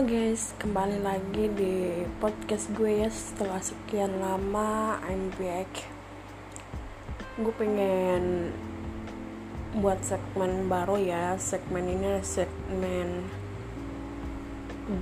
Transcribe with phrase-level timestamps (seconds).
[0.00, 5.68] Halo guys, kembali lagi di podcast gue ya setelah sekian lama I'm back.
[7.36, 8.48] Gue pengen
[9.76, 13.28] buat segmen baru ya Segmen ini segmen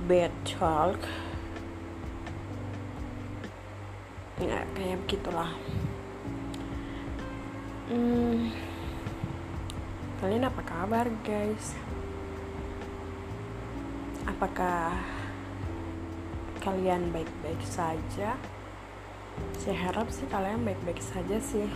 [0.03, 0.99] Bad Talk.
[4.43, 5.55] Ya kayak begitulah.
[7.87, 8.51] Hmm,
[10.19, 11.71] Kalian apa kabar guys?
[14.39, 14.95] Apakah
[16.63, 18.39] kalian baik-baik saja?
[19.59, 21.67] Saya harap sih kalian baik-baik saja sih.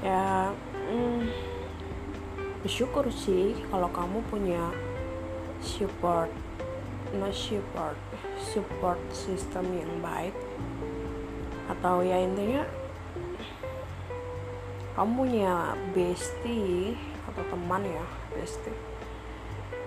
[0.00, 0.56] Ya,
[0.88, 1.28] hmm,
[2.64, 4.72] bersyukur sih kalau kamu punya
[5.60, 6.32] support,
[7.12, 8.00] no support,
[8.40, 10.32] support system yang baik.
[11.68, 12.64] Atau ya intinya
[14.96, 16.96] kamu punya bestie
[17.28, 18.21] atau teman ya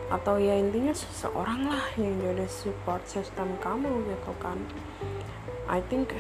[0.06, 4.62] atau ya intinya seseorang lah yang jadi support system kamu gitu kan.
[5.66, 6.14] I think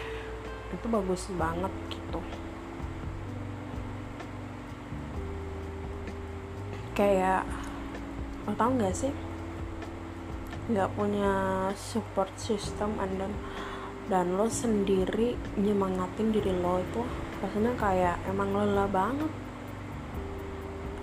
[0.73, 2.19] itu bagus banget gitu.
[6.97, 7.45] Kayak
[8.50, 9.13] lo tau gak sih?
[10.66, 11.33] Nggak punya
[11.78, 13.33] support system and then
[14.06, 17.02] dan lo sendiri nyemangatin diri lo itu
[17.41, 19.44] rasanya kayak emang lelah banget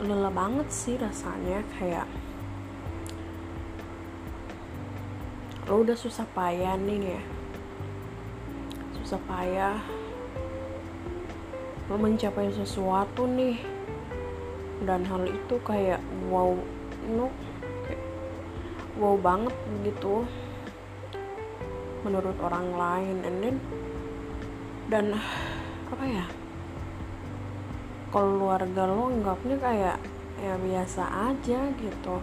[0.02, 2.10] lelah banget sih rasanya kayak
[5.70, 7.22] lo udah susah payah nih ya.
[8.98, 9.78] Susah payah
[11.86, 13.62] lo mencapai sesuatu nih.
[14.82, 16.50] Dan hal itu kayak wow
[17.06, 17.30] no
[18.98, 19.54] wow banget
[19.86, 20.26] gitu
[22.02, 23.16] menurut orang lain.
[23.22, 23.56] And then
[24.90, 25.14] dan
[25.94, 26.26] apa ya
[28.12, 29.96] keluarga lo anggapnya kayak
[30.36, 32.20] ya biasa aja gitu.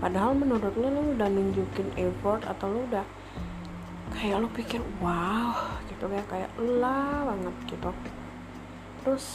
[0.00, 3.04] Padahal menurut lo lo udah nunjukin effort atau lo udah
[4.16, 7.90] kayak lo pikir wow gitu ya kayak lah banget gitu.
[9.04, 9.26] Terus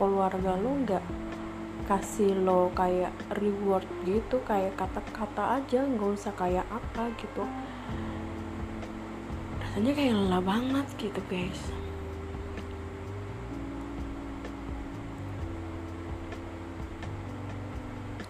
[0.00, 1.04] keluarga lo nggak
[1.84, 7.44] kasih lo kayak reward gitu kayak kata-kata aja nggak usah kayak apa gitu.
[9.60, 11.89] Rasanya kayak lelah banget gitu guys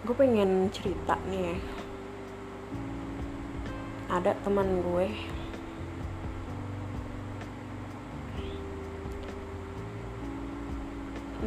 [0.01, 1.57] gue pengen cerita nih ya.
[4.09, 5.07] Ada teman gue.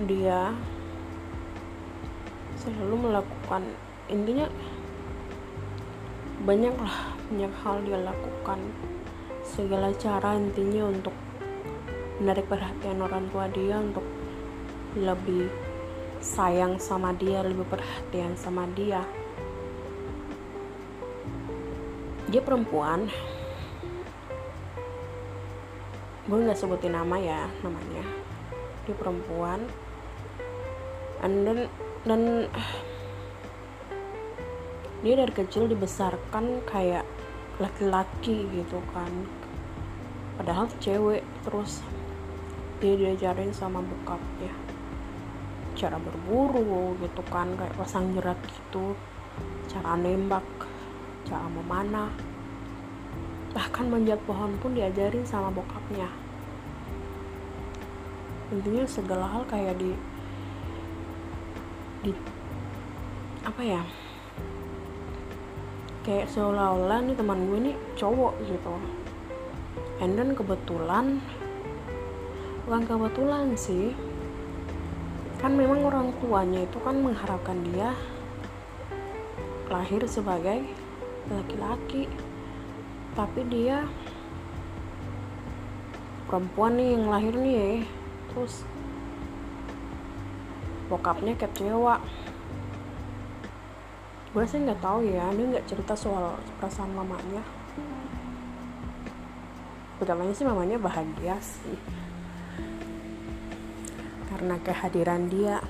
[0.06, 0.54] Dia
[2.62, 3.62] selalu melakukan
[4.06, 4.46] intinya
[6.46, 8.60] banyak lah banyak hal dia lakukan.
[9.42, 11.14] Segala cara intinya untuk
[12.22, 14.06] menarik perhatian orang tua dia untuk
[14.94, 15.50] lebih
[16.24, 19.04] sayang sama dia lebih perhatian sama dia.
[22.32, 23.12] Dia perempuan.
[26.24, 28.04] Gue nggak sebutin nama ya namanya.
[28.88, 29.68] Dia perempuan.
[31.20, 31.68] And then
[32.08, 32.48] dan
[35.04, 37.04] dia dari kecil dibesarkan kayak
[37.60, 39.12] laki-laki gitu kan.
[40.40, 41.84] Padahal cewek terus.
[42.80, 44.63] Dia diajarin sama bokapnya
[45.74, 48.94] cara berburu gitu kan kayak pasang jerat gitu
[49.66, 50.46] cara nembak
[51.26, 52.12] cara memanah.
[53.54, 56.10] Bahkan manjat pohon pun diajarin sama bokapnya.
[58.54, 59.90] Intinya segala hal kayak di
[62.04, 62.12] di
[63.44, 63.82] apa ya
[66.04, 68.74] kayak seolah-olah nih teman gue nih cowok gitu.
[70.04, 71.24] And then kebetulan
[72.68, 73.96] bukan kebetulan sih
[75.44, 77.92] kan memang orang tuanya itu kan mengharapkan dia
[79.68, 80.64] lahir sebagai
[81.28, 82.08] laki-laki.
[83.12, 83.84] Tapi dia
[86.24, 87.84] perempuan nih yang lahir nih
[88.32, 88.64] terus
[90.88, 92.00] bokapnya kecewa.
[94.32, 97.44] Gue sih nggak tahu ya dia nggak cerita soal perasaan mamanya.
[100.00, 102.03] Utamanya sih mamanya bahagia sih
[104.34, 105.62] karena kehadiran dia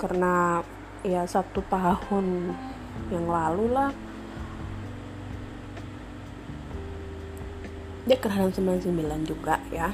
[0.00, 0.64] karena
[1.04, 2.56] ya satu tahun
[3.12, 3.92] yang lalu lah.
[8.08, 9.92] Dia kelahiran 99 juga ya.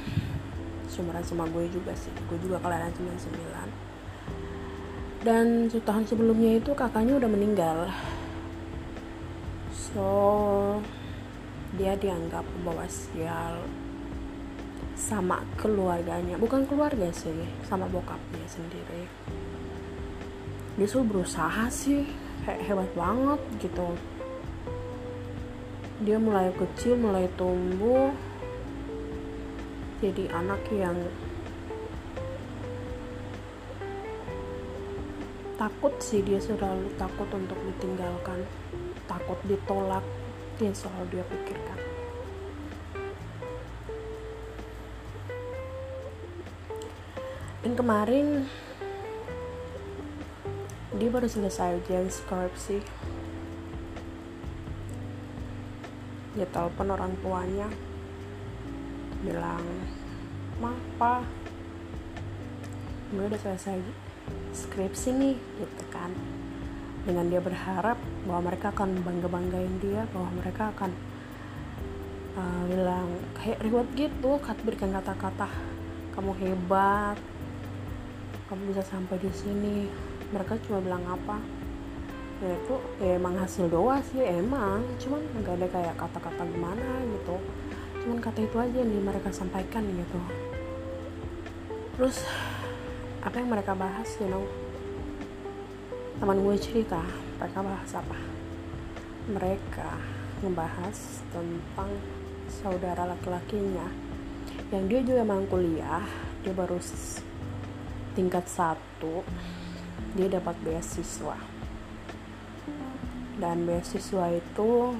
[0.87, 2.09] Seumuran sama gue juga sih.
[2.25, 3.89] Gue juga kelahiran 99
[5.19, 7.77] dan setahun sebelumnya itu kakaknya udah meninggal.
[9.75, 10.09] So
[11.75, 13.59] dia dianggap pembawa sial
[14.99, 16.35] sama keluarganya.
[16.35, 17.31] Bukan keluarga sih
[17.63, 19.07] sama bokapnya sendiri.
[20.75, 22.03] Dia selalu berusaha sih
[22.43, 23.87] kayak hebat banget gitu.
[26.03, 28.11] Dia mulai kecil mulai tumbuh
[29.99, 30.95] jadi anak yang
[35.59, 38.43] takut sih dia selalu takut untuk ditinggalkan.
[39.07, 40.03] Takut ditolak
[40.59, 41.88] yang selalu dia pikirkan
[47.79, 48.43] kemarin
[50.99, 52.83] dia baru selesai ujian skripsi
[56.35, 57.71] dia telepon orang tuanya
[59.23, 59.63] bilang
[60.59, 61.23] ma pa
[63.15, 63.79] gue udah selesai
[64.51, 66.11] skripsi nih gitu kan.
[67.07, 67.95] Dengan dia berharap
[68.27, 70.91] bahwa mereka akan bangga banggain dia bahwa mereka akan
[72.35, 73.07] uh, bilang
[73.39, 75.47] kayak reward gitu kat berikan kata-kata
[76.13, 77.17] kamu hebat
[78.49, 79.85] kamu bisa sampai di sini.
[80.33, 81.37] Mereka cuma bilang apa?
[82.41, 84.81] Ya itu ya emang hasil doa sih emang.
[84.97, 87.37] Cuman nggak ada kayak kata-kata gimana gitu.
[88.01, 90.19] Cuman kata itu aja yang mereka sampaikan gitu.
[91.93, 92.25] Terus
[93.21, 94.41] apa yang mereka bahas you know?
[96.17, 97.05] Teman gue cerita
[97.37, 98.17] mereka bahas apa?
[99.29, 99.89] Mereka
[100.41, 101.91] membahas tentang
[102.49, 103.85] saudara laki-lakinya.
[104.73, 106.01] Yang dia juga emang kuliah
[106.41, 106.81] dia baru
[108.13, 109.21] tingkat satu
[110.17, 111.37] dia dapat beasiswa.
[113.39, 114.99] Dan beasiswa itu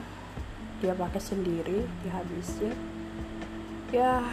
[0.79, 2.71] dia pakai sendiri dihabisin
[3.91, 4.23] ya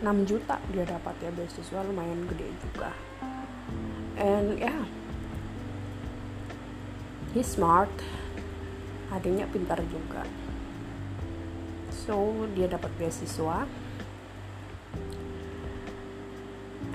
[0.00, 2.90] 6 juta dia dapat ya beasiswa lumayan gede juga.
[4.16, 4.84] And yeah,
[7.36, 7.92] he smart.
[9.10, 10.22] Adiknya pintar juga.
[11.90, 13.66] So dia dapat beasiswa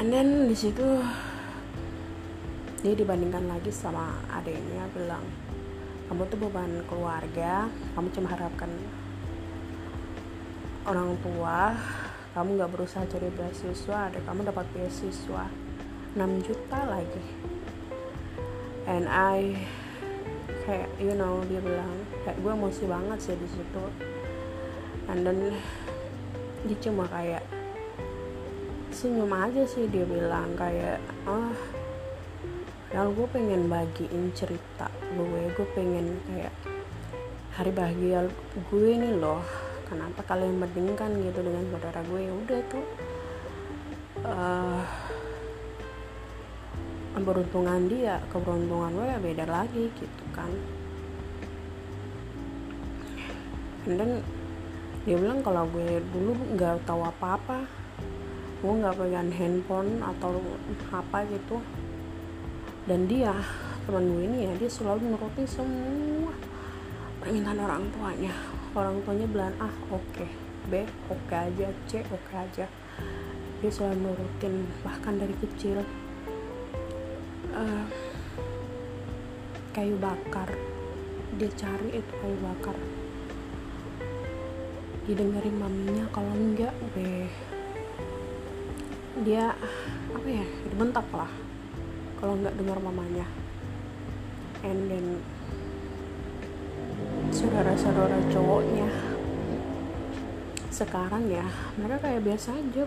[0.06, 0.86] and then di situ
[2.86, 5.26] dia dibandingkan lagi sama adiknya bilang
[6.06, 7.66] kamu tuh beban keluarga
[7.98, 8.70] kamu cuma harapkan
[10.86, 11.74] orang tua
[12.38, 15.50] kamu nggak berusaha cari beasiswa ada kamu dapat beasiswa
[16.14, 17.26] 6 juta lagi.
[18.86, 19.58] And I
[20.70, 23.86] kayak you know dia bilang kayak gue emosi banget sih di situ.
[25.10, 25.58] And then
[26.70, 27.65] dia cuma kayak
[28.96, 31.52] senyum aja sih dia bilang kayak ah
[32.96, 36.56] oh, gue pengen bagiin cerita gue gue pengen kayak
[37.56, 38.28] hari bahagia
[38.68, 39.40] gue nih loh.
[39.88, 42.20] Kenapa kalian bandingkan gitu dengan saudara gue?
[42.28, 42.86] Ya udah tuh.
[44.26, 44.82] Uh,
[47.16, 50.52] keberuntungan dia keberuntungan gue ya beda lagi gitu kan.
[53.88, 54.20] Dan
[55.08, 57.85] dia bilang kalau gue dulu nggak tahu apa-apa
[58.62, 60.40] gue nggak pegang handphone atau
[60.92, 61.60] apa gitu.
[62.86, 63.34] Dan dia
[63.86, 66.34] teman gue ini ya dia selalu menuruti semua
[67.22, 68.34] permintaan orang tuanya.
[68.76, 70.30] Orang tuanya bilang ah oke okay.
[70.66, 72.66] B oke okay aja C oke okay aja.
[73.62, 75.82] Dia selalu nurutin bahkan dari kecil
[77.56, 77.86] uh,
[79.74, 80.50] kayu bakar.
[81.36, 82.78] Dia cari itu kayu bakar.
[85.06, 87.30] Didengerin maminya kalau enggak B
[89.24, 89.56] dia
[90.12, 91.32] apa ya dibentak lah.
[92.20, 93.24] Kalau nggak dengar mamanya.
[94.66, 95.08] And then
[97.32, 98.90] saudara-saudara cowoknya.
[100.68, 101.48] Sekarang ya
[101.80, 102.84] mereka kayak biasa aja.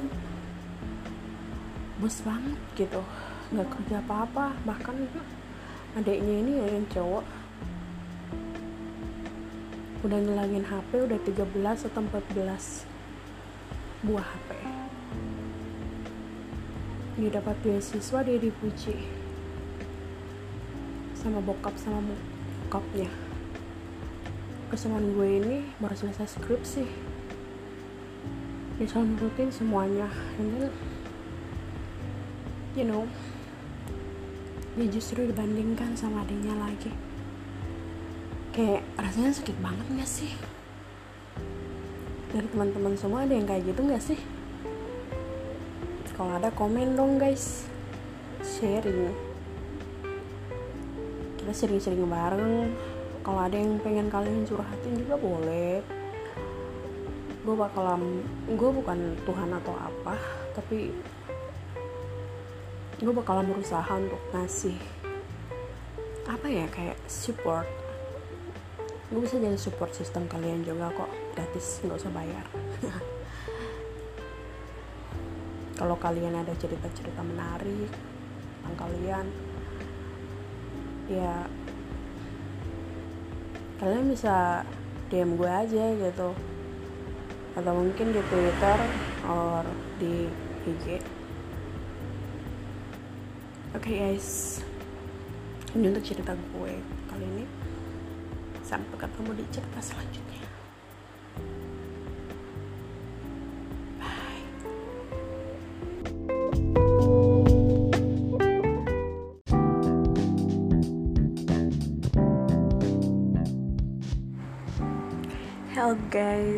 [1.97, 3.01] Bos banget gitu.
[3.49, 5.09] Nggak kerja apa-apa bahkan
[5.97, 7.25] adiknya ini ya yang cowok.
[10.05, 12.85] Udah ngelangin HP udah 13 atau 14
[14.05, 14.88] buah HP
[17.19, 18.95] dia dapat beasiswa dia dipuji.
[21.19, 23.11] Sama bokap sama bokapnya
[24.69, 26.85] kesenangan gue ini baru selesai skripsi
[28.77, 30.73] dia selalu nurutin semuanya and then
[32.77, 33.09] you know
[34.77, 36.95] dia justru dibandingkan sama adiknya lagi.
[38.55, 40.31] Kayak rasanya sakit banget gak sih?
[42.31, 44.38] Dari teman-teman semua ada yang kayak gitu gak sih
[46.19, 47.63] kalau ada komen dong guys.
[48.43, 49.15] Sharing.
[51.39, 52.75] Kita sering-sering bareng.
[53.23, 55.79] Kalau ada yang pengen kalian curhatin juga boleh.
[57.47, 60.19] Gue bakalan gue bukan Tuhan atau apa
[60.59, 60.91] tapi
[62.99, 64.75] gue bakalan berusaha untuk ngasih
[66.27, 67.71] apa ya kayak support.
[69.15, 71.09] Gue bisa jadi support sistem kalian juga kok
[71.39, 72.45] gratis nggak usah bayar
[75.79, 77.87] kalau kalian ada cerita-cerita menarik
[78.59, 79.27] tentang kalian
[81.07, 81.47] ya
[83.79, 84.67] kalian bisa
[85.09, 86.35] DM gue aja gitu.
[87.55, 88.79] Atau mungkin di Twitter
[89.25, 89.63] or
[90.03, 90.27] di
[90.67, 90.99] IG
[93.79, 94.61] oke okay, guys.
[95.79, 96.75] Ini untuk cerita gue
[97.07, 97.45] kali ini.
[98.67, 100.38] Sampai ketemu di cerita selanjutnya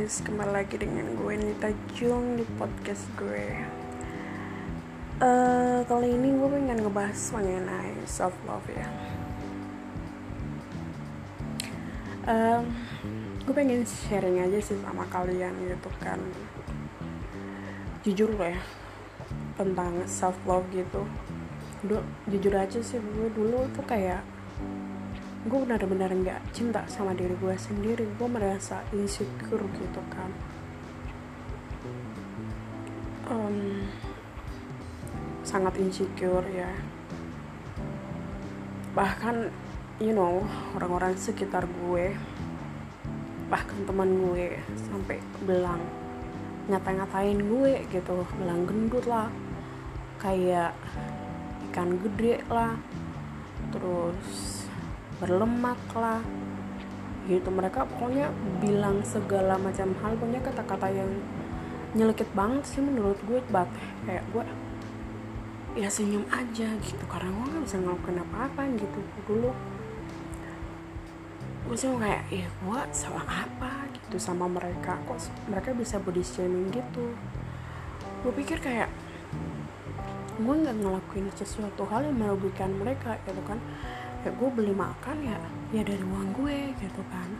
[0.01, 3.53] guys, kembali lagi dengan gue Nita Jung di podcast gue.
[5.21, 8.89] Uh, Kali ini gue pengen ngebahas mengenai self love ya.
[12.25, 12.73] Um,
[13.45, 16.17] Gue pengen sharing aja sih sama kalian gitu kan.
[18.01, 18.61] Jujur loh ya
[19.61, 21.05] Tentang self love gitu.
[21.85, 24.25] Duh, Jujur aja sih gue dulu tuh kayak
[25.41, 28.05] gue benar-benar nggak cinta sama diri gue sendiri.
[28.21, 30.29] Gue merasa insecure gitu kan.
[33.33, 33.89] Um,
[35.41, 36.69] sangat insecure ya.
[38.93, 39.49] Bahkan
[40.05, 40.45] you know
[40.77, 42.13] orang-orang sekitar gue
[43.49, 45.81] bahkan teman gue sampai bilang
[46.69, 48.29] ngata-ngatain gue gitu.
[48.37, 49.33] Bilang gendut lah.
[50.21, 50.77] Kayak
[51.73, 52.77] ikan gede lah.
[53.73, 54.60] Terus
[55.21, 56.25] berlemak lah.
[57.29, 61.11] Gitu mereka pokoknya bilang segala macam hal punya kata-kata yang
[61.95, 63.69] nyelekit banget sih menurut gue bat
[64.09, 64.45] kayak gue
[65.79, 67.05] ya senyum aja gitu.
[67.07, 69.53] Karena gue gak bisa ngelakuin apa-apa gitu dulu.
[71.69, 73.87] Gue sih kayak ya gue salah apa?
[73.95, 74.99] Gitu sama mereka.
[75.07, 75.21] Kok
[75.53, 77.15] mereka bisa body shaming gitu?
[78.25, 78.91] Gue pikir kayak
[80.41, 83.61] gue nggak ngelakuin sesuatu hal yang merugikan mereka gitu kan
[84.21, 85.37] ya gue beli makan ya
[85.73, 87.31] ya dari uang gue gitu kan.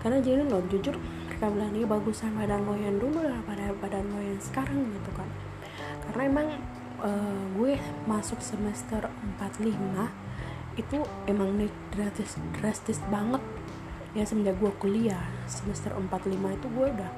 [0.00, 0.96] Karena jadi lo jujur
[1.28, 5.28] mereka bilang ini bagusan badan lo yang dulu daripada badan lo yang sekarang gitu kan.
[6.08, 6.48] Karena emang
[7.02, 7.76] uh, gue
[8.08, 9.08] masuk semester
[9.40, 9.74] 45
[10.74, 13.42] itu emang naik drastis drastis banget.
[14.14, 17.10] Ya semenjak gue kuliah semester 45 itu gue udah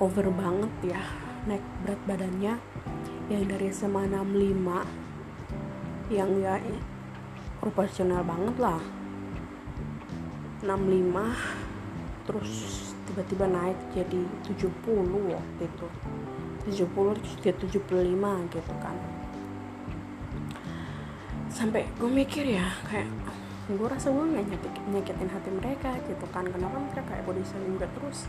[0.00, 1.02] over banget ya
[1.44, 2.56] naik berat badannya.
[3.28, 4.98] Yang dari SMA 65
[6.08, 6.56] yang ya
[7.58, 8.80] proporsional banget lah.
[10.62, 12.50] 65 terus
[13.08, 14.58] tiba-tiba naik jadi 70
[15.32, 15.86] waktu itu.
[16.68, 18.96] 70 terus dia 75 gitu kan.
[21.48, 23.08] Sampai gue mikir ya kayak
[23.68, 26.44] gue rasa gue gak nyakitin, nyakitin hati mereka gitu kan.
[26.48, 28.28] Kenapa mereka kayak body shaming gue terus?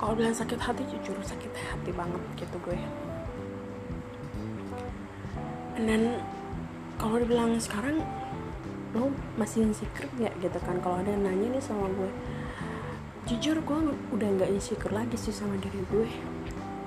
[0.00, 2.78] Kalau bilang sakit hati jujur sakit hati banget gitu gue.
[5.76, 6.20] Dan
[6.96, 8.02] kalau dibilang sekarang
[8.92, 9.08] lo
[9.40, 10.34] masih insecure nggak?
[10.40, 10.76] Gitu kan.
[10.84, 12.10] Kalau ada yang nanya nih sama gue
[13.22, 13.78] jujur gue
[14.18, 16.08] udah nggak insecure lagi sih sama diri gue.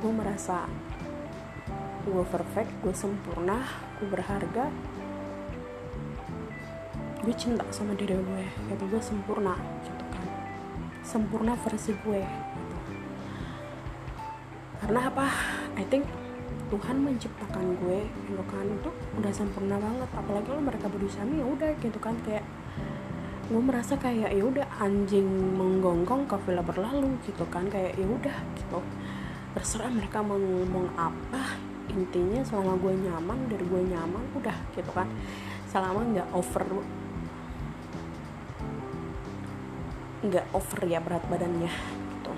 [0.03, 0.69] Gue merasa
[2.05, 3.65] gue perfect gue sempurna
[3.97, 4.69] gue berharga.
[7.25, 8.45] Gue cinta sama diri gue.
[8.69, 10.25] Gitu gue sempurna gitu kan.
[11.01, 12.77] Sempurna versi gue gitu.
[14.85, 15.25] karena apa?
[15.81, 16.05] I think
[16.65, 18.65] Tuhan menciptakan gue gitu kan.
[18.65, 18.89] Itu
[19.21, 20.09] udah sempurna banget.
[20.13, 22.17] Apalagi lo mereka berusaha ya udah gitu kan.
[22.25, 22.45] Kayak
[23.45, 27.69] gue merasa kayak ya udah anjing menggonggong villa berlalu gitu kan.
[27.69, 28.79] Kayak ya udah gitu.
[29.53, 31.55] Terserah mereka mau ngomong apa.
[31.93, 35.05] Intinya selama gue nyaman dari gue nyaman udah gitu kan.
[35.69, 36.63] Selama nggak over
[40.25, 42.33] nggak over ya berat badannya gitu.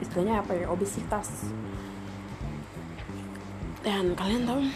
[0.00, 0.72] Istilahnya apa ya?
[0.72, 1.52] Obesitas
[3.86, 4.66] dan kalian tahu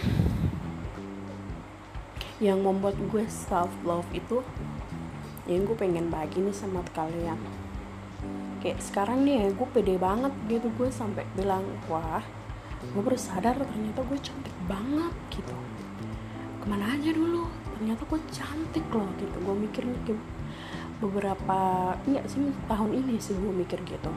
[2.39, 4.39] yang membuat gue self love itu
[5.51, 7.35] yang gue pengen bagi nih sama kalian.
[8.63, 10.71] Kayak sekarang nih ya gue pede banget gitu.
[10.79, 12.23] Gue sampai bilang wah
[12.81, 15.59] gue baru sadar ternyata gue cantik banget gitu.
[16.63, 17.51] Ke mana aja dulu?
[17.75, 19.37] Ternyata gue cantik loh gitu.
[19.43, 20.15] Gue mikir nih
[21.03, 21.59] beberapa
[22.07, 24.15] iya sih tahun ini sih gue mikir gitu.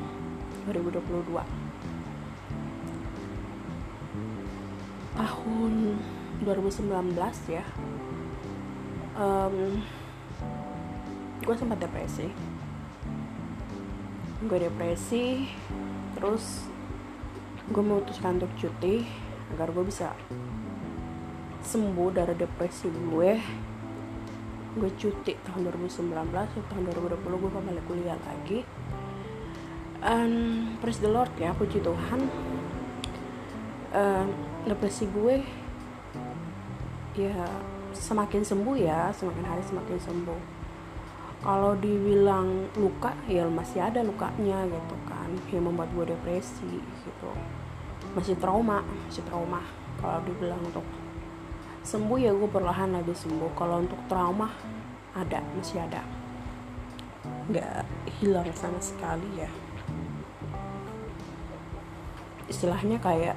[0.69, 1.62] 2022
[5.13, 6.01] tahun
[6.41, 6.89] 2019
[7.49, 7.65] ya.
[9.13, 9.79] Um,
[11.43, 12.27] gue sempat depresi.
[14.43, 15.47] Gue depresi
[16.17, 16.67] terus
[17.71, 19.07] gue memutuskan untuk cuti
[19.55, 20.11] agar gue bisa
[21.63, 23.31] sembuh dari depresi gue.
[24.73, 26.09] Gue cuti tahun 2019
[26.73, 28.65] tahun 2020 gue kembali kuliah lagi.
[30.03, 32.27] And praise the Lord ya puji Tuhan.
[33.93, 35.43] Uh, depresi gue
[37.13, 37.45] ya
[37.93, 40.41] semakin sembuh ya semakin hari semakin sembuh.
[41.43, 47.31] Kalau dibilang luka ya masih ada lukanya gitu kan yang membuat gue depresi gitu.
[48.15, 49.59] Masih trauma masih trauma.
[49.99, 50.87] Kalau dibilang untuk
[51.83, 53.51] sembuh ya gue perlahan lagi sembuh.
[53.59, 54.47] Kalau untuk trauma
[55.13, 56.01] ada masih ada.
[57.51, 57.83] Nggak
[58.23, 59.51] hilang sama sekali ya.
[62.47, 63.35] Istilahnya kayak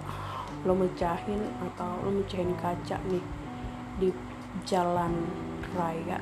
[0.67, 3.23] lo mecahin atau lo mecahin kaca nih
[4.03, 4.11] di
[4.67, 5.15] jalan
[5.79, 6.19] raya.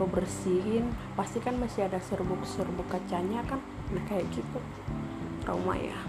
[0.00, 3.60] Lo bersihin pasti kan masih ada serbuk-serbuk kacanya kan?
[3.92, 4.58] Nah kayak gitu.
[5.44, 6.00] Trauma ya.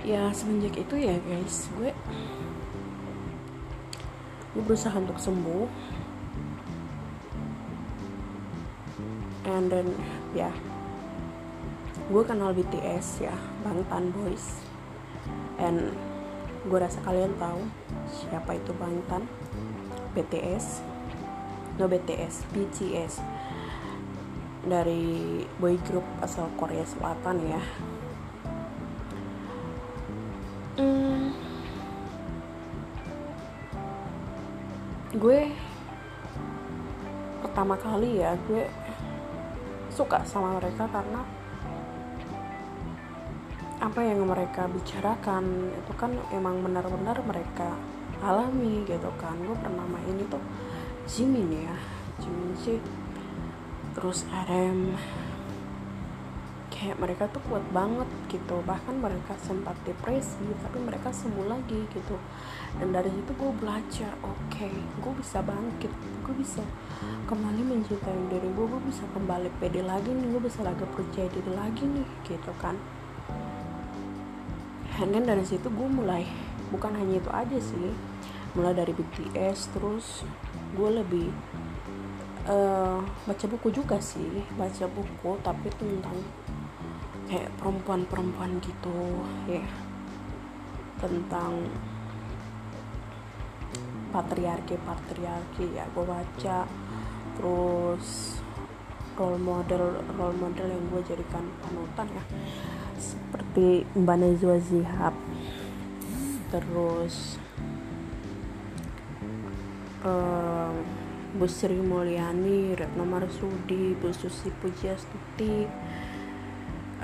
[0.00, 1.92] Ya semenjak itu ya guys gue
[4.56, 5.68] gue berusaha untuk sembuh.
[9.44, 9.92] And then
[10.32, 10.48] ya
[12.08, 14.64] gue kenal BTS ya Bangtan Boys.
[15.60, 15.92] And
[16.64, 17.68] gue rasa kalian tahu
[18.08, 19.28] siapa itu Bangtan
[20.16, 20.80] BTS
[21.78, 23.22] no BTS BTS
[24.66, 27.62] dari boy group asal Korea Selatan ya.
[30.80, 31.34] Hmm,
[35.12, 35.50] gue
[37.42, 38.64] pertama kali ya gue
[39.90, 41.37] suka sama mereka karena
[43.78, 47.78] apa yang mereka bicarakan itu kan emang benar-benar mereka
[48.18, 49.38] alami gitu kan.
[49.38, 50.38] Gue pernah main itu
[51.06, 51.76] Jimin ya
[52.18, 52.78] Jimin sih.
[53.94, 54.98] Terus RM
[56.74, 58.58] kayak mereka tuh kuat banget gitu.
[58.66, 62.18] Bahkan mereka sempat depresi tapi mereka sembuh lagi gitu.
[62.82, 65.90] Dan dari situ gue belajar oke okay, gue bisa bangkit
[66.28, 66.60] gue bisa
[67.24, 71.52] kembali mencintai diri gue gue bisa kembali pede lagi nih gue bisa lagi percaya diri
[71.56, 72.76] lagi nih gitu kan
[74.98, 76.26] dan dari situ gue mulai
[76.74, 77.94] bukan hanya itu aja sih
[78.58, 80.26] mulai dari BTS terus
[80.74, 81.30] gue lebih
[82.50, 86.18] uh, baca buku juga sih baca buku tapi tentang
[87.28, 88.98] kayak perempuan-perempuan gitu
[89.46, 89.62] ya.
[90.98, 91.62] Tentang
[94.08, 96.64] patriarki patriarki ya gue baca
[97.36, 98.40] terus
[99.14, 102.24] role model role model yang gue jadikan panutan ya
[103.94, 105.14] Mbak Najwa Zihab
[106.48, 107.36] terus
[110.06, 110.72] uh,
[111.28, 115.68] Bu Sri Mulyani, Retno Marsudi, Bu Susi Pujiastuti,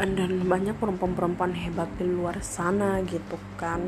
[0.01, 3.85] dan banyak perempuan-perempuan hebat di luar sana gitu kan.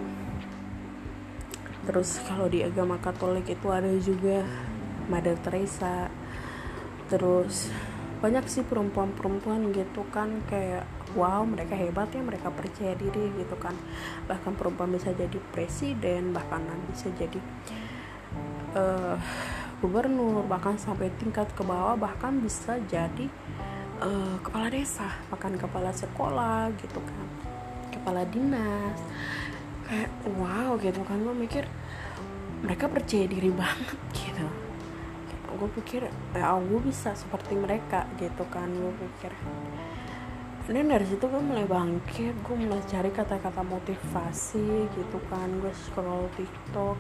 [1.89, 4.45] Terus kalau di agama Katolik itu ada juga
[5.09, 6.13] Mother Teresa.
[7.09, 7.73] Terus
[8.21, 10.85] banyak sih perempuan-perempuan gitu kan kayak
[11.17, 13.73] wow mereka hebat ya mereka percaya diri gitu kan.
[14.29, 17.41] Bahkan perempuan bisa jadi presiden bahkan bisa jadi
[18.77, 19.17] uh,
[19.81, 23.27] gubernur bahkan sampai tingkat ke bawah bahkan bisa jadi
[24.05, 27.27] uh, kepala desa bahkan kepala sekolah gitu kan.
[27.91, 29.01] Kepala dinas.
[29.89, 31.25] Kayak wow gitu kan.
[31.25, 31.65] Gue mikir
[32.61, 34.47] mereka percaya diri banget gitu.
[35.57, 36.05] Gue pikir
[36.37, 38.69] ya gue bisa seperti mereka gitu kan.
[38.69, 39.33] Gue pikir
[40.67, 45.47] ini dari situ gue mulai bangkit gue mulai cari kata-kata motivasi gitu kan.
[45.63, 46.99] Gue scroll tiktok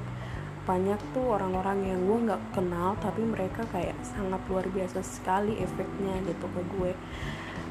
[0.66, 6.14] banyak tuh orang-orang yang gue nggak kenal tapi mereka kayak sangat luar biasa sekali efeknya
[6.30, 6.92] gitu ke gue.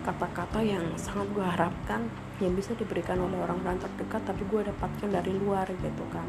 [0.03, 2.11] Kata-kata yang sangat gue harapkan
[2.43, 6.27] yang bisa diberikan oleh orang-orang terdekat tapi gue dapatkan dari luar gitu kan.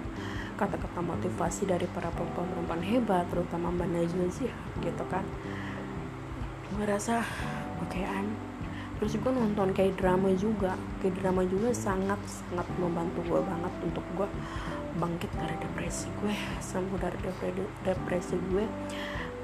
[0.55, 4.27] Kata-kata motivasi dari para perempuan-perempuan hebat terutama Mbak Najwa
[4.79, 5.27] gitu kan.
[6.71, 7.27] Gue rasa
[7.83, 8.07] oke okay,
[8.97, 10.75] terus juga nonton kayak drama juga.
[11.05, 14.29] Kayak drama juga sangat sangat membantu gue banget untuk gue
[14.97, 16.33] bangkit dari depresi gue
[16.65, 17.19] sembuh dari
[17.85, 18.65] depresi gue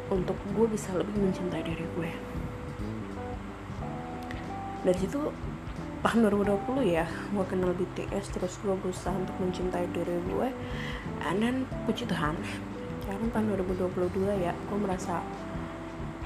[0.08, 2.10] untuk gue bisa lebih mencintai diri gue.
[4.82, 5.20] Dari situ
[6.02, 10.48] tahun 2020 ya gue kenal BTS terus gue berusaha untuk mencintai diri gue.
[11.28, 12.34] And then puji Tuhan
[13.02, 15.20] sekarang tahun 2022 ya gue merasa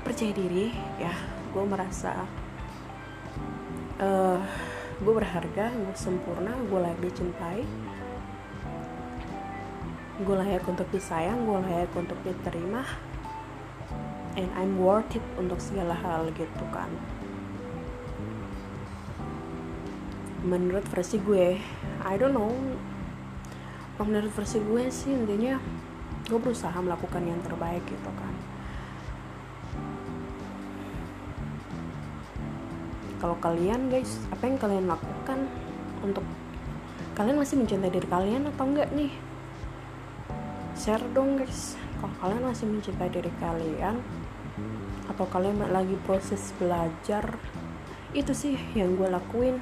[0.07, 0.71] percaya diri
[1.03, 1.13] ya.
[1.51, 2.29] Gue merasa
[4.01, 4.41] uh,
[4.97, 7.63] gue berharga gue sempurna gue layak dicintai.
[10.17, 12.85] Gue layak untuk disayang gue layak untuk diterima.
[14.37, 16.93] And I'm worth it untuk segala hal gitu kan.
[20.45, 21.61] Menurut versi gue
[22.05, 22.53] I don't know.
[23.97, 25.57] Menurut versi gue sih intinya
[26.29, 28.36] gue berusaha melakukan yang terbaik gitu kan
[33.27, 35.51] kalau kalian guys apa yang kalian lakukan
[35.99, 36.23] untuk
[37.19, 39.11] kalian masih mencintai diri kalian atau enggak nih?
[40.79, 41.75] Share dong guys.
[41.99, 43.99] Kalau kalian masih mencintai diri kalian
[45.11, 47.35] atau kalian lagi proses belajar
[48.15, 49.59] itu sih yang gue lakuin.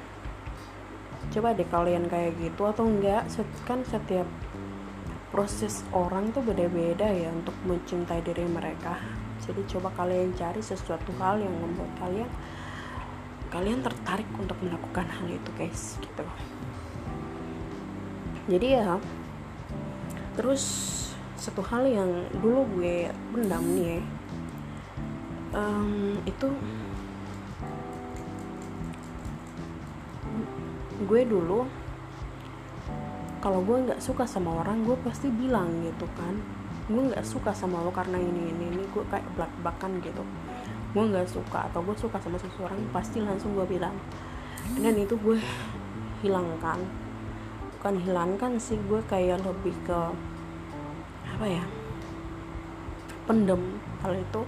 [1.33, 3.25] Coba deh kalian kayak gitu atau enggak
[3.65, 4.29] kan setiap
[5.33, 9.01] proses orang tuh beda-beda ya untuk mencintai diri mereka.
[9.41, 12.29] Jadi coba kalian cari sesuatu hal yang membuat kalian
[13.53, 16.25] kalian tertarik untuk melakukan hal itu guys gitu.
[18.45, 19.01] Jadi ya
[20.35, 20.63] terus
[21.39, 23.99] satu hal yang dulu gue pendam nih ya
[25.55, 26.47] um, itu
[31.05, 31.69] gue dulu
[33.39, 36.35] kalau gue nggak suka sama orang gue pasti bilang gitu kan.
[36.85, 40.21] Gue nggak suka sama lo karena ini ini ini gue kayak belak belakan gitu
[40.95, 43.91] gue nggak suka atau gue suka sama seseorang pasti langsung gue bilang.
[44.79, 45.35] Dan itu gue
[46.23, 46.79] hilangkan.
[47.75, 49.99] Bukan hilangkan sih gue kayak lebih ke
[51.35, 51.65] apa ya
[53.27, 53.59] pendem
[53.99, 54.47] hal itu.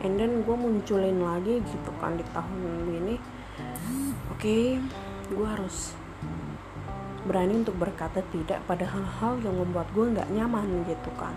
[0.00, 3.16] And then gue munculin lagi gitu kan di tahun ini.
[4.32, 4.66] Oke okay,
[5.28, 5.92] gue harus
[7.22, 11.36] berani untuk berkata tidak pada hal-hal yang membuat gue nggak nyaman gitu kan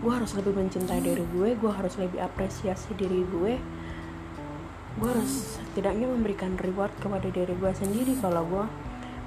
[0.00, 3.60] gue harus lebih mencintai diri gue gue harus lebih apresiasi diri gue.
[4.98, 8.64] Gue harus setidaknya memberikan reward kepada diri gue sendiri kalau gue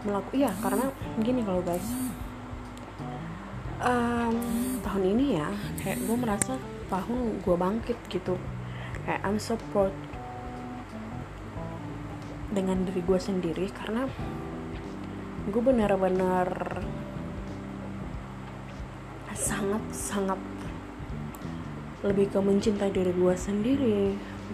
[0.04, 0.86] melakukan iya karena
[1.22, 1.88] gini kalau guys.
[3.84, 4.36] Um,
[4.82, 5.50] tahun ini ya
[5.84, 6.58] kayak gue merasa
[6.90, 8.36] tahun gue bangkit gitu.
[9.06, 9.94] Kayak I'm so proud
[12.54, 14.10] dengan diri gue sendiri karena
[15.50, 16.82] gue benar-benar
[19.34, 20.40] sangat sangat
[22.04, 24.02] lebih ke mencintai diri gue sendiri.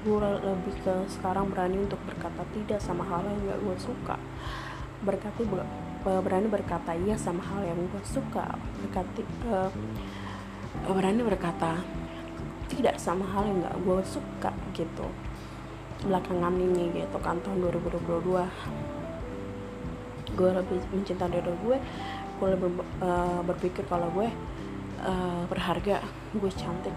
[0.05, 4.15] Gue lebih ke sekarang berani untuk berkata tidak sama hal yang gak gue suka.
[5.01, 5.43] Berkati
[6.05, 8.53] berani berkata iya sama hal yang gue suka.
[8.85, 9.73] Berkati uh,
[10.93, 11.81] berani berkata
[12.69, 15.09] tidak sama hal yang gak gue suka gitu.
[16.05, 18.39] Belakangan ini gitu kan tahun 2022
[20.29, 21.77] gue lebih mencintai diri gue
[22.39, 22.69] gue lebih
[23.03, 24.29] uh, berpikir kalau gue
[25.03, 25.99] uh, berharga
[26.31, 26.95] gue cantik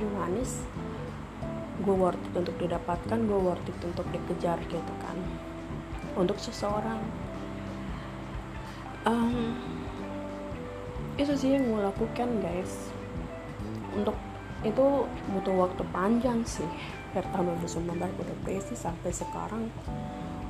[0.00, 0.64] gue manis
[1.80, 5.16] gue worth it untuk didapatkan gue worth it untuk dikejar gitu kan.
[6.16, 7.00] Untuk seseorang.
[9.08, 9.56] Um,
[11.16, 12.92] itu sih yang gue lakukan guys.
[13.96, 14.16] Untuk
[14.60, 16.68] itu butuh waktu panjang sih.
[17.16, 19.72] Dari tahun 2019 gue depresi sampai sekarang.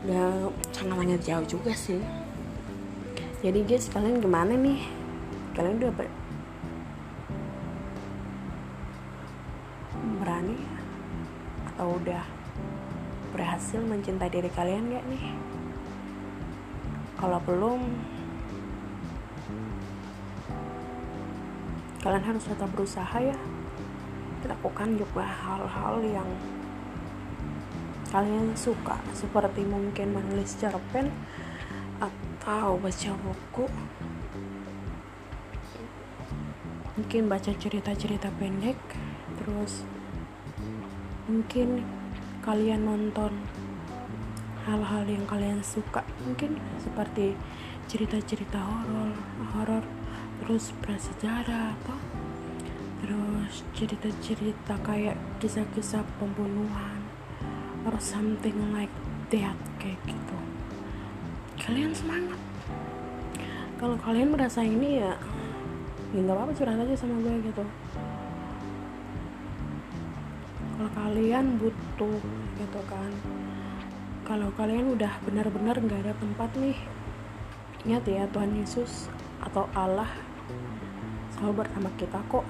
[0.02, 2.02] Udah sangat-sangat jauh juga sih.
[3.40, 4.82] Jadi guys kalian gimana nih?
[5.54, 5.92] Kalian udah
[13.70, 15.30] berhasil mencintai diri kalian gak nih?
[17.14, 17.86] Kalau belum
[22.02, 23.38] kalian harus tetap berusaha ya.
[24.42, 26.26] Lakukan juga hal-hal yang
[28.10, 31.06] kalian suka seperti mungkin menulis cerpen
[32.02, 33.70] atau baca buku.
[36.98, 38.82] Mungkin baca cerita-cerita pendek
[39.38, 39.86] terus
[41.30, 41.99] mungkin
[42.40, 43.32] kalian nonton
[44.64, 46.04] hal-hal yang kalian suka.
[46.24, 47.36] Mungkin seperti
[47.90, 49.12] cerita-cerita horor
[49.56, 49.84] horor
[50.44, 51.96] terus prasejarah apa.
[53.00, 57.00] Terus cerita-cerita kayak kisah-kisah pembunuhan
[57.88, 58.92] or something like
[59.32, 60.36] that kayak gitu.
[61.60, 62.40] Kalian semangat.
[63.80, 65.16] Kalau kalian merasa ini ya
[66.10, 67.62] ya nggak apa-apa curhat aja sama gue gitu
[71.20, 72.16] kalian butuh
[72.56, 73.12] gitu kan.
[74.24, 76.80] Kalau kalian udah benar-benar nggak ada tempat nih
[77.84, 79.12] ingat ya Tuhan Yesus
[79.44, 80.08] atau Allah
[81.36, 82.48] selalu bersama kita kok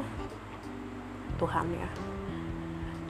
[1.42, 1.90] Tuhan ya.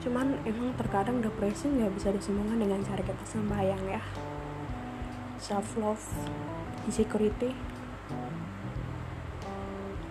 [0.01, 4.01] Cuman emang terkadang depresi nggak bisa disembuhkan dengan cara kita sembahyang ya.
[5.37, 6.01] Self love
[6.89, 7.53] insecurity.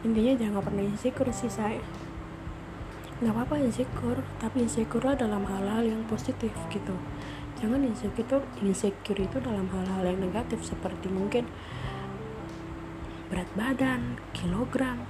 [0.06, 1.82] Intinya jangan pernah insecure sih saya
[3.20, 4.20] nggak apa-apa insecure.
[4.40, 6.96] Tapi insecure dalam hal-hal yang positif gitu.
[7.60, 11.44] Jangan insecure insecure itu dalam hal-hal yang negatif seperti mungkin
[13.28, 15.04] berat badan kilogram.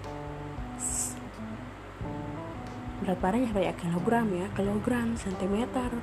[3.01, 5.95] Berat badannya kilogram ya kilogram sentimeter.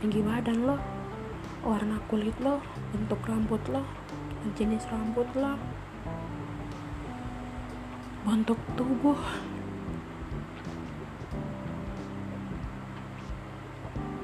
[0.00, 0.80] Tinggi badan lo
[1.60, 3.84] warna kulit lo bentuk rambut lo
[4.56, 5.60] jenis rambut lo
[8.24, 9.20] bentuk tubuh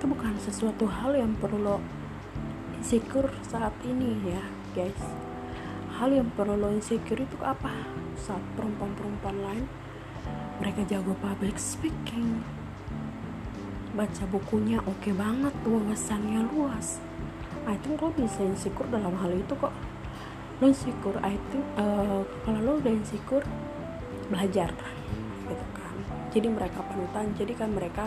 [0.06, 1.76] itu bukan sesuatu hal yang perlu lo
[2.78, 4.38] insecure saat ini ya
[4.70, 5.02] guys.
[5.98, 7.74] Hal yang perlu lo insecure itu apa?
[8.14, 9.66] Saat perempuan-perempuan lain
[10.62, 12.38] mereka jago public speaking
[13.98, 17.02] baca bukunya oke okay banget wawasannya luas.
[17.66, 19.74] I think lo bisa insecure dalam hal itu kok.
[20.62, 23.42] Lo insecure I think uh, kalau lo udah insecure
[24.30, 24.70] belajar
[25.50, 25.94] gitu kan.
[26.30, 28.06] Jadi mereka panutan jadi kan mereka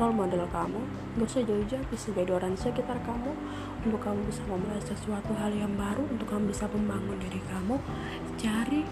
[0.00, 0.80] role model kamu
[1.20, 3.36] gak usah jauh-jauh bisa jadi orang sekitar kamu.
[3.84, 7.76] Untuk kamu bisa memulai sesuatu hal yang baru untuk kamu bisa membangun diri kamu
[8.40, 8.84] cari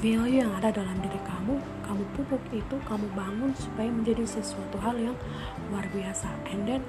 [0.00, 1.54] value yang ada dalam diri kamu
[1.84, 5.16] kamu pupuk itu kamu bangun supaya menjadi sesuatu hal yang
[5.70, 6.28] luar biasa.
[6.52, 6.82] And then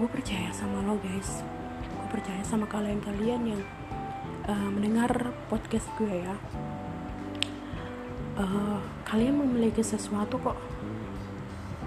[0.00, 1.44] gue percaya sama lo guys.
[1.94, 3.62] Gue percaya sama kalian-kalian yang
[4.48, 5.12] uh, mendengar
[5.52, 6.34] podcast gue ya.
[8.34, 10.58] Uh, kalian memiliki sesuatu kok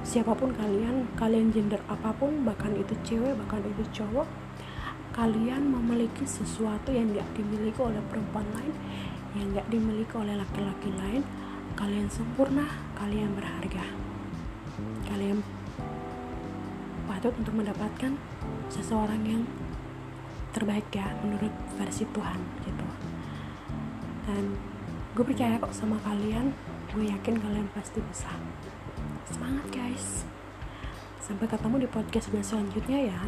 [0.08, 4.24] siapa pun kalian kalian gender apa pun bahkan itu cewek bahkan itu cowok
[5.12, 8.72] kalian memiliki sesuatu yang tidak dimiliki oleh perempuan lain
[9.36, 11.28] yang tidak dimiliki oleh laki-laki lain
[11.76, 12.66] kalian sempurna
[12.98, 13.86] kalian berharga.
[15.06, 15.44] Kalian
[17.06, 18.16] patut untuk mendapatkan
[18.72, 19.44] seseorang yang
[20.56, 22.88] terbaik ya menurut versi Tuhan gitu.
[24.26, 24.56] Dan
[25.14, 26.56] gue percaya kok sama kalian
[26.94, 28.32] gue yakin kalian pasti bisa
[29.28, 30.24] semangat guys.
[31.20, 33.20] Sampai ketemu di podcast gue selanjutnya ya